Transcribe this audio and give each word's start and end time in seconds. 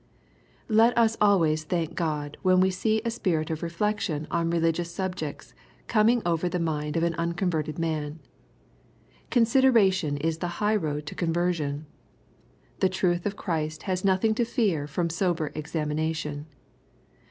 Let 0.67 0.97
us 0.97 1.15
always 1.21 1.63
thank 1.63 1.93
God 1.93 2.35
when 2.41 2.59
we 2.59 2.71
see 2.71 3.03
a 3.05 3.11
spirit 3.11 3.51
of 3.51 3.61
re 3.61 3.69
flection 3.69 4.25
on 4.31 4.49
religious 4.49 4.89
subjects 4.89 5.53
coming 5.85 6.23
over 6.25 6.49
the 6.49 6.57
mind 6.57 6.97
of 6.97 7.03
an 7.03 7.13
unconverted 7.19 7.77
man. 7.77 8.17
Consideration 9.29 10.17
is 10.17 10.39
the 10.39 10.57
high 10.57 10.75
road 10.75 11.05
to 11.05 11.13
conversion. 11.13 11.85
The 12.79 12.89
truth 12.89 13.27
of 13.27 13.37
Christ 13.37 13.83
has 13.83 14.03
nothing 14.03 14.33
to 14.33 14.43
fear 14.43 14.87
from 14.87 15.07
sober 15.11 15.51
examination. 15.53 16.47